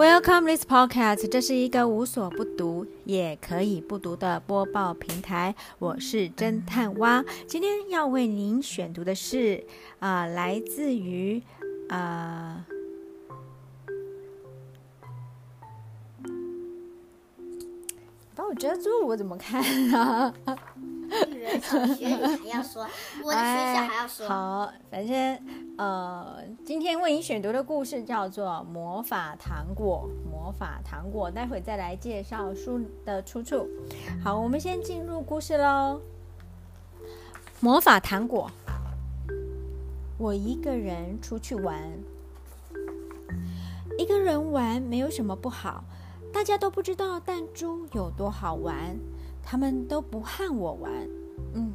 [0.00, 5.54] Welcome this podcast，这是一个无所不读也可以不读的播报平台。
[5.78, 9.62] 我是侦探蛙，今天要为您选读的是
[9.98, 11.42] 啊、来自于
[11.90, 12.64] 啊。
[18.34, 19.62] 把我遮住，我怎么看
[19.92, 20.34] 啊？
[21.94, 22.86] 学你还要说，
[23.24, 24.26] 我的学校还要说。
[24.26, 25.38] 哎好，反正
[25.76, 30.08] 呃，今天为你选读的故事叫做《魔法糖果》。
[30.30, 33.68] 魔法糖果，待会再来介绍书的出处。
[34.22, 36.00] 好，我们先进入故事喽。
[37.60, 38.50] 魔法糖果，
[40.18, 41.78] 我一个人出去玩。
[43.98, 45.84] 一个人玩没有什么不好，
[46.32, 48.96] 大家都不知道弹珠有多好玩，
[49.50, 50.92] 他们都不和我玩。
[51.54, 51.72] 嗯，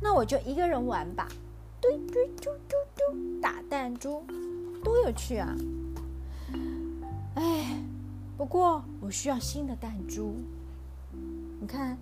[0.00, 1.28] 那我就一个人玩吧。
[1.78, 4.24] 嘟嘟嘟嘟嘟，打弹珠，
[4.82, 5.54] 多有趣啊！
[7.34, 7.78] 哎，
[8.38, 10.36] 不过我需要新的弹珠。
[11.60, 11.98] 你看，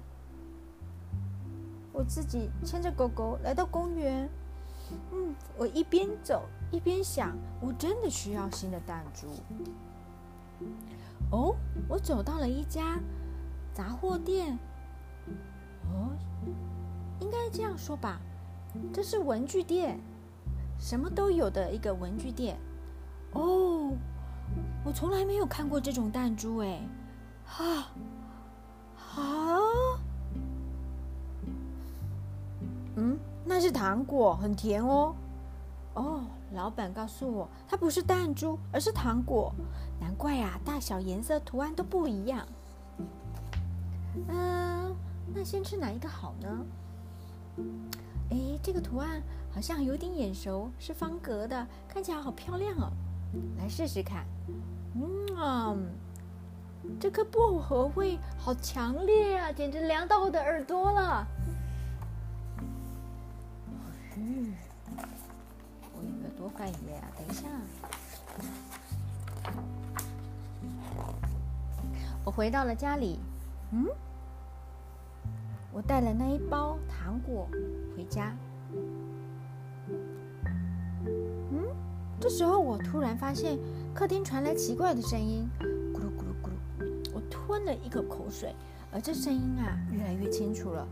[1.93, 4.31] 我自己牵着狗狗来到公园。
[5.11, 9.27] 嗯，我一边走一边想，我真的需要新的弹珠。
[11.33, 11.57] 哦，
[11.89, 13.01] 我走到了一家
[13.75, 14.57] 杂货店。
[15.85, 16.11] 哦，
[17.21, 18.21] 应该这样说吧，
[18.93, 20.01] 这是文具店，
[20.79, 22.59] 什么都有的一个文具店。
[23.33, 23.93] 哦，
[24.85, 26.81] 我从来没有看过这种弹珠哎，
[27.45, 27.87] 哈，
[28.97, 29.23] 好，
[32.97, 35.15] 嗯，那是糖果，很甜哦。
[35.95, 39.53] 哦，老板告诉我，它不是弹珠，而是糖果。
[40.01, 42.47] 难怪啊，大小、颜色、图案都不一样。
[44.29, 44.90] 嗯、
[45.35, 46.67] 那先吃哪一个好呢？
[48.31, 52.91] 哎，这个图案好像有点眼熟，是方格的，看起来好漂亮哦。
[53.59, 54.27] 来试试看。
[54.95, 55.89] 嗯，
[56.99, 61.27] 这颗薄荷味好强烈啊，简直凉到我的耳朵了。
[64.17, 64.53] 嗯，
[65.95, 67.09] 我有没有多换一位啊？
[67.17, 67.47] 等一下。
[72.25, 73.19] 我回到了家里，
[73.73, 73.87] 嗯，
[75.73, 77.49] 我带了那一包糖果
[77.97, 78.37] 回家。
[81.53, 81.65] 嗯，
[82.19, 83.59] 这时候我突然发现
[83.95, 85.49] 客厅传来奇怪的声音，
[85.93, 87.11] 咕噜咕噜咕噜。
[87.15, 88.55] 我吞了一口口水，
[88.93, 90.87] 而这声音啊越来越清楚了，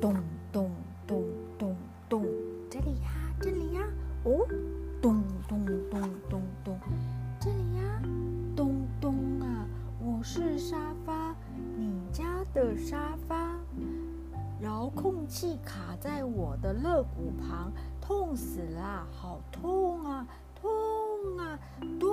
[0.00, 0.14] 咚
[0.52, 0.70] 咚
[1.06, 1.24] 咚
[1.58, 1.76] 咚
[2.08, 2.26] 咚，
[2.70, 3.10] 这里呀，
[3.40, 3.82] 这里呀，
[4.24, 4.46] 哦，
[5.00, 6.78] 咚咚咚咚咚，
[7.40, 8.02] 这里呀，
[8.54, 9.66] 咚咚啊，
[9.98, 11.34] 我是沙发，
[11.76, 13.29] 你家的沙发。
[14.80, 17.70] 遥控器卡在我的肋骨旁，
[18.00, 19.06] 痛死了！
[19.12, 20.70] 好痛啊，痛
[21.36, 21.58] 啊，
[22.00, 22.08] 痛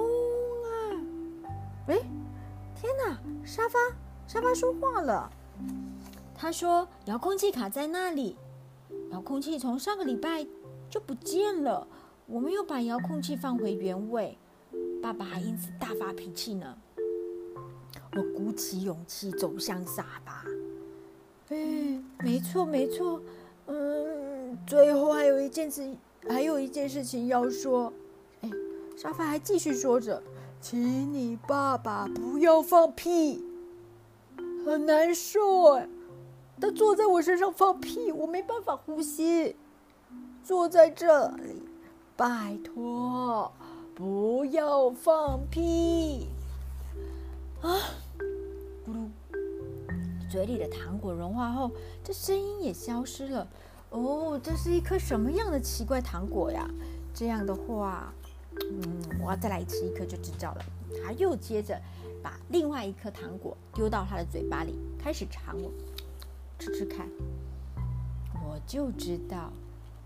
[0.65, 1.47] 啊！
[1.87, 1.97] 哎，
[2.75, 3.17] 天哪！
[3.45, 3.79] 沙发，
[4.27, 5.31] 沙发说话了。
[6.35, 8.35] 他说：“遥控器卡在那里，
[9.11, 10.45] 遥控器从上个礼拜
[10.89, 11.87] 就不见了，
[12.25, 14.37] 我没有把遥控器放回原位。
[15.01, 16.77] 爸爸还因此大发脾气呢。”
[18.11, 20.43] 我鼓起勇气走向沙发。
[21.49, 21.57] 哎，
[22.19, 23.21] 没错没错，
[23.67, 25.95] 嗯，最后还有一件事，
[26.27, 27.93] 还有一件事情要说。
[28.41, 28.49] 哎，
[28.97, 30.21] 沙发还继续说着，
[30.59, 33.43] 请你爸爸不要放屁，
[34.65, 35.87] 很难受哎。
[36.59, 39.55] 他坐在我身上放屁，我没办法呼吸。
[40.43, 41.61] 坐在这里，
[42.15, 43.51] 拜托，
[43.93, 46.27] 不要放屁
[47.61, 47.77] 啊！
[50.29, 51.71] 嘴里的糖果融化后，
[52.03, 53.47] 这声音也消失了。
[53.89, 56.69] 哦，这是一颗什么样的奇怪糖果呀？
[57.13, 58.13] 这样的话，
[58.69, 60.65] 嗯，我要再来吃一颗就知道了。
[61.03, 61.79] 他又接着
[62.21, 65.71] 把另外一颗糖果丢到他的嘴巴里，开始尝我，
[66.59, 67.07] 吃吃看。
[68.45, 69.51] 我就知道，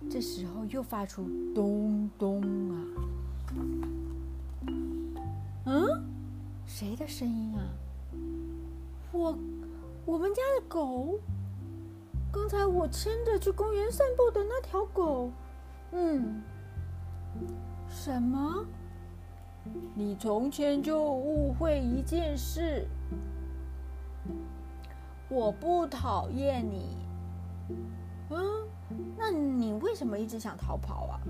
[0.10, 1.24] 这时候又发出
[1.56, 2.42] 咚咚
[2.72, 2.76] 啊！
[5.66, 6.04] 嗯，
[6.68, 7.66] 谁的声音啊？
[9.12, 9.36] 我。
[10.06, 11.20] 我们家的狗，
[12.32, 15.32] 刚才我牵着去公园散步的那条狗，
[15.92, 16.42] 嗯，
[17.88, 18.66] 什么？
[19.94, 22.88] 你从前就误会一件事，
[25.30, 26.98] 我不讨厌你，
[28.32, 28.40] 嗯，
[29.16, 31.22] 那你为什么一直想逃跑啊？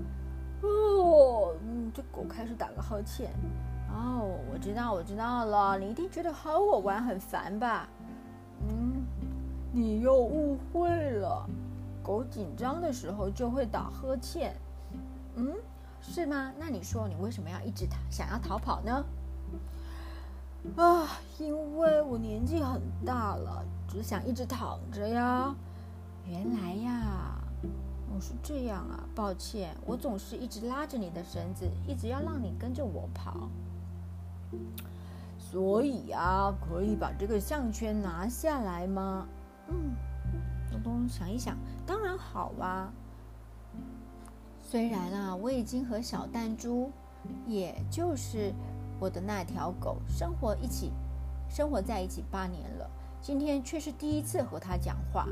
[0.62, 3.30] 哦，嗯，这狗开始打个呵欠。
[3.90, 7.86] 哦，我知道，我知道了，你一定觉得和我玩很烦吧？
[9.72, 11.48] 你又误会了。
[12.02, 14.54] 狗紧张的时候就会打呵欠。
[15.36, 15.54] 嗯，
[16.00, 16.52] 是吗？
[16.58, 19.04] 那你说你为什么要一直逃想要逃跑呢？
[20.76, 21.08] 啊，
[21.38, 25.54] 因为我年纪很大了，只想一直躺着呀。
[26.26, 27.40] 原来呀，
[28.10, 33.48] 哦是这样啊，抱歉，我总是一直拉着你的绳子，一直要让你跟着我跑。
[35.38, 39.26] 所以啊，可以把这个项圈拿下来吗？
[39.72, 39.96] 嗯，
[40.70, 42.92] 东东想一想，当然好啊。
[44.60, 46.90] 虽然啊，我已经和小弹珠，
[47.46, 48.52] 也就是
[49.00, 50.92] 我的那条狗，生活一起，
[51.48, 52.88] 生活在一起八年了，
[53.20, 55.26] 今天却是第一次和它讲话。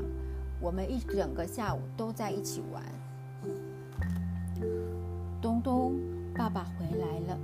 [0.59, 2.83] 我们一整个下午都在一起玩。
[5.41, 5.93] 东东，
[6.35, 7.39] 爸爸回来了。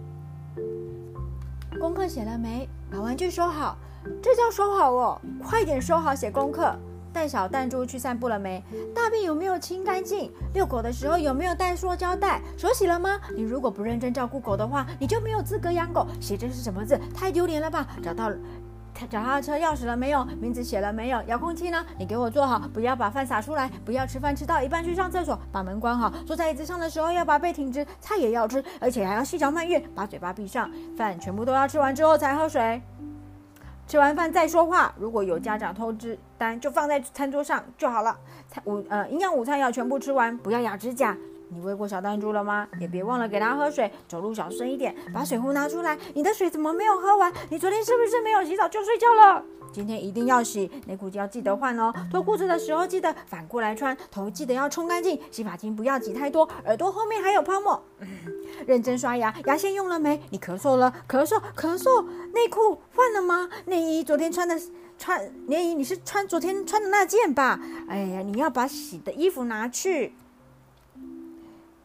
[1.80, 2.68] 功课写了没？
[2.92, 3.78] 把玩具收好。
[4.22, 5.22] 这叫收好哦！
[5.44, 6.78] 快点收好，写功课。
[7.18, 8.64] 带小弹珠去散步了没？
[8.94, 10.32] 大便有没有清干净？
[10.54, 12.40] 遛狗的时候有没有带塑胶袋？
[12.56, 13.20] 手洗了吗？
[13.36, 16.06] 你如果不认真照顾狗的话，你就没有资格养狗。
[16.22, 16.96] 写这是什么字？
[17.16, 17.88] 太丢脸了吧！
[18.04, 18.32] 找到
[19.10, 20.24] 脚踏车钥匙了没有？
[20.40, 21.20] 名字写了没有？
[21.24, 21.84] 遥控器呢？
[21.98, 23.68] 你给我坐好，不要把饭洒出来。
[23.84, 26.14] 不要吃饭吃到一半去上厕所，把门关好。
[26.24, 30.70] 坐在椅子上的时候要把背挺直，菜也要吃，而且还要细嚼慢咽，把嘴巴闭上。
[30.96, 32.80] 饭全部都要吃完之后才喝水。
[33.88, 34.94] 吃完饭再说话。
[35.00, 38.18] 如果有家长偷吃单，就放在餐桌上就好了。
[38.50, 41.16] 餐午呃营养午餐要全部吃完，不要咬指甲。
[41.50, 42.68] 你喂过小弹珠了吗？
[42.80, 43.92] 也别忘了给它喝水。
[44.08, 45.98] 走路小声一点，把水壶拿出来。
[46.14, 47.32] 你的水怎么没有喝完？
[47.50, 49.44] 你昨天是不是没有洗澡就睡觉了？
[49.72, 51.94] 今天一定要洗，内裤要记得换哦。
[52.10, 57.82] 脱裤子的时候记得反过来穿，头记得要冲干净，洗发精不要挤太多，耳朵后面还有泡沫。
[58.66, 60.20] 认真刷牙，牙线用了没？
[60.32, 62.06] 你咳嗽了，咳嗽，咳嗽。
[62.34, 63.50] 内裤换了吗？
[63.66, 64.60] 内衣昨天穿的
[64.98, 67.60] 穿内衣，你是穿昨天穿的那件吧？
[67.88, 70.14] 哎呀，你要把洗的衣服拿去。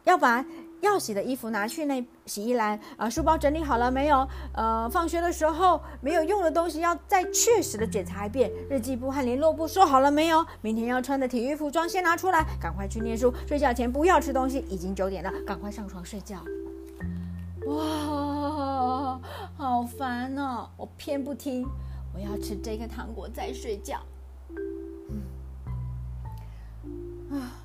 [0.04, 0.44] 要把
[0.80, 4.26] 要洗的衣服拿去那洗衣篮啊，书包整理好了没有？
[4.52, 8.50] 呃，放学的时候没有用的东西要再确实的检查一遍。
[8.68, 10.44] 日记簿和联络簿收好了没有？
[10.60, 13.32] 明天要穿的体育服装先拿出来，赶快去念书。
[13.46, 16.38] 睡觉前不要吃东西，已经九点了，赶快上床睡觉。
[17.66, 19.20] 哇，
[19.56, 20.68] 好烦哦！
[20.76, 21.64] 我偏不听，
[22.12, 23.98] 我要吃这个糖果再睡觉。
[27.30, 27.61] 啊。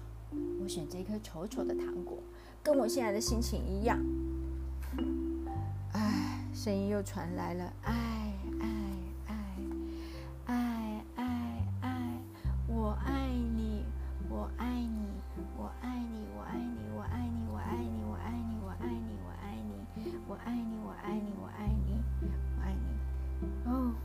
[0.68, 2.18] 选择一颗丑丑的糖果，
[2.62, 3.98] 跟我现在的心情一样。
[5.94, 7.94] 唉，声音又传来了，爱
[8.60, 8.68] 爱
[9.28, 9.36] 爱
[10.46, 11.24] 爱爱
[11.82, 12.22] 爱，
[12.68, 13.86] 我爱你，
[14.30, 15.08] 我爱你，
[15.58, 21.96] 我爱你，我爱你，我爱你，我爱你，我爱你，我爱你，我爱你，我爱你，我爱你，我爱你，
[22.56, 22.86] 我爱你。
[23.66, 23.96] 哦，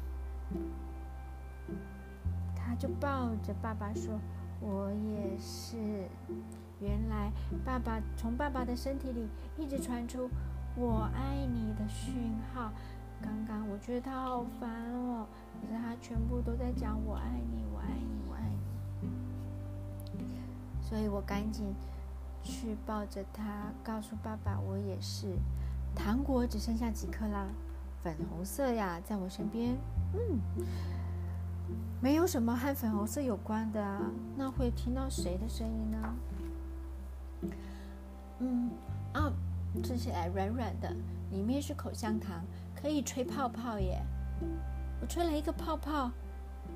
[2.55, 4.21] 他就抱着爸爸说。
[4.65, 5.77] 我也是。
[6.83, 7.33] 原来
[7.65, 10.29] 爸爸从爸爸的身体里一直传出
[10.75, 12.73] “我爱你”的讯号。
[13.23, 15.27] 刚刚我觉得他好烦哦，
[15.61, 18.43] 可是他全部都在讲“我爱你，我爱你，我爱
[19.01, 19.07] 你”。
[20.83, 21.73] 所以我赶紧
[22.43, 25.37] 去抱着他，告诉爸爸我也是。
[25.95, 27.47] 糖果只剩下几颗啦，
[28.03, 29.77] 粉红色呀，在我身边。
[30.15, 30.41] 嗯。
[32.01, 36.13] 没有什么和粉红色有关的啊，那会听到谁的声音呢？
[38.41, 38.71] 嗯
[39.13, 39.33] 啊，
[39.83, 40.95] 吃起来软软的，
[41.31, 42.43] 里面是口香糖，
[42.75, 44.03] 可以吹泡泡耶。
[45.01, 46.11] 我吹了一个泡泡，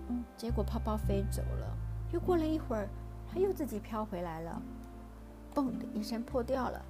[0.09, 1.77] 嗯，结果泡泡飞走了。
[2.13, 2.89] 又过了一会儿，
[3.33, 4.63] 它又自己飘回来了，
[5.55, 6.81] 嘣的一声破掉了，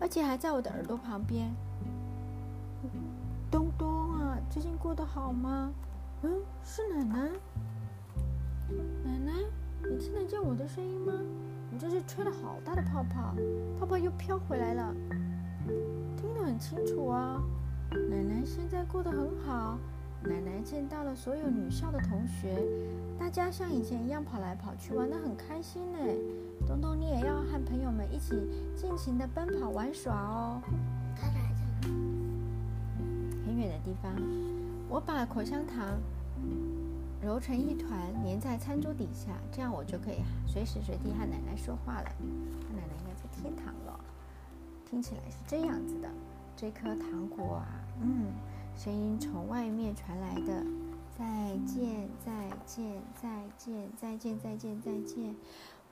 [0.00, 1.50] 而且还在我的耳朵旁边。
[3.50, 5.72] 东东啊，最近过得好吗？
[6.22, 6.30] 嗯，
[6.64, 7.30] 是奶奶。
[9.04, 9.32] 奶奶，
[9.82, 11.12] 你听得见我的声音吗？
[11.72, 13.34] 你这是吹了好大的泡泡，
[13.80, 14.94] 泡泡又飘回来了，
[16.14, 17.42] 听得很清楚啊。
[18.10, 19.78] 奶奶现在过得很好，
[20.22, 22.62] 奶奶见到了所有女校的同学，
[23.18, 25.98] 大家像以前一样跑来跑去，玩得很开心呢。
[26.66, 28.36] 东东，你也要和朋友们一起
[28.76, 30.60] 尽情的奔跑玩耍哦。
[31.16, 31.88] 他在哪？
[33.46, 34.12] 很远的地方，
[34.90, 35.98] 我把口香糖。
[37.22, 42.10] 揉成一团，粘在餐桌底下，这样我就可以随时随地和奶奶说话了。
[42.74, 44.00] 奶奶应该在天堂了，
[44.84, 46.08] 听起来是这样子的。
[46.56, 48.26] 这颗糖果啊，嗯，
[48.76, 50.64] 声音从外面传来的。
[51.16, 55.36] 再见，再见，再见，再见，再见，再见。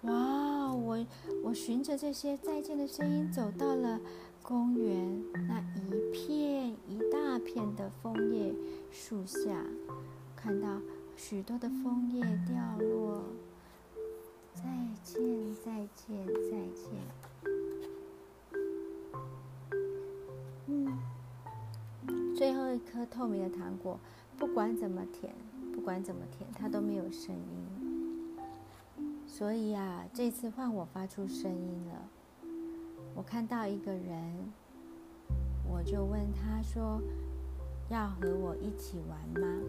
[0.02, 1.06] 哇，我
[1.44, 4.00] 我循着这些再见的声音走到了
[4.42, 8.52] 公园那一片一大片的枫叶
[8.90, 9.64] 树下，
[10.34, 10.80] 看到。
[11.22, 13.22] 许多的枫叶掉落，
[14.54, 14.62] 再
[15.04, 15.20] 见，
[15.62, 16.90] 再见，再见。
[20.66, 20.98] 嗯，
[22.34, 24.00] 最后一颗透明的糖果，
[24.38, 25.32] 不管怎么舔，
[25.74, 28.36] 不管怎么舔，它都没有声音。
[29.26, 32.08] 所以啊，这次换我发出声音了。
[33.14, 34.50] 我看到一个人，
[35.70, 37.00] 我就问他说
[37.88, 39.62] ：“要和我一起玩吗？”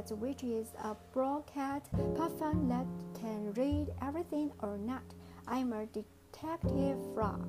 [0.00, 2.86] Podcast, which is a broadcast platform that
[3.20, 5.02] can read everything or not.
[5.46, 7.46] I'm a detective frog.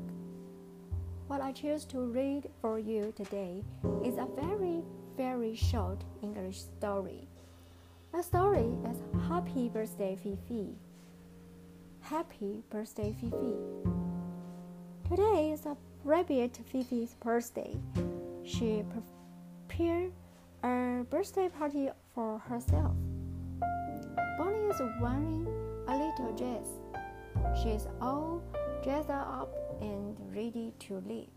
[1.28, 3.64] What I choose to read for you today
[4.04, 4.82] is a very,
[5.16, 7.28] very short English story.
[8.14, 8.98] The story is
[9.30, 10.76] Happy Birthday Fifi.
[12.02, 13.56] Happy Birthday Fifi.
[15.08, 17.78] Today is a rabbit Fifi's birthday.
[18.44, 18.84] She
[19.70, 20.12] prepared
[20.64, 22.96] a birthday party for herself.
[24.38, 25.48] Bonnie is wearing
[25.88, 26.68] a little dress.
[27.62, 28.42] She is all
[28.84, 31.30] dressed up and ready to leave.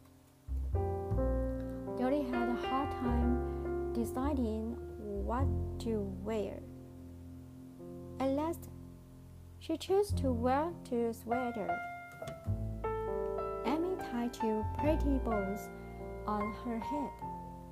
[1.98, 5.46] Dolly had a hard time deciding what
[5.80, 6.60] to wear.
[8.20, 8.68] At last,
[9.58, 11.70] she chose to wear two sweaters.
[13.64, 15.68] Amy tied two pretty bows
[16.26, 17.10] on her head.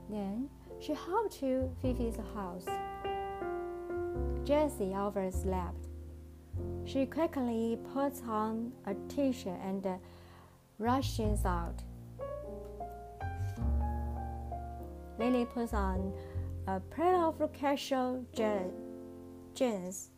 [0.09, 0.49] Then
[0.83, 2.67] she hopped to Fifi's house.
[4.45, 5.87] Jessie overslept.
[6.85, 9.87] She quickly puts on a t-shirt and
[10.81, 11.85] rushes out.
[15.21, 16.13] Lily puts on
[16.67, 18.25] a pair of casual
[19.55, 20.11] jeans.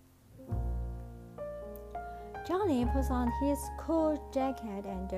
[2.48, 5.12] Johnny puts on his cool jacket and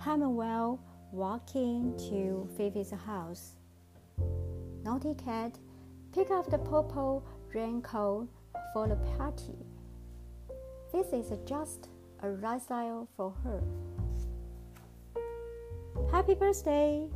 [0.00, 0.78] Hamwell
[1.10, 3.56] walking to Fifi's house.
[4.84, 5.58] Naughty cat,
[6.12, 7.24] pick up the purple
[7.54, 8.28] raincoat
[8.74, 9.56] for the party.
[10.92, 11.88] This is just
[12.22, 13.62] a right style for her.
[16.12, 17.08] Happy birthday!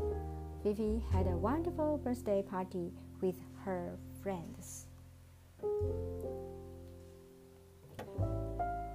[0.64, 4.86] Vivi had a wonderful birthday party with her friends.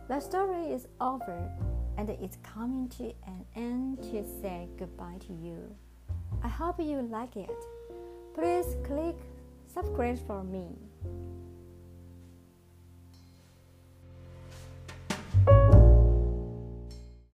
[0.10, 1.52] The story is over
[2.00, 5.76] and it's coming to an end to say goodbye to you.
[6.44, 7.64] I hope you like it.
[8.34, 9.16] Please click
[9.72, 10.66] subscribe for me.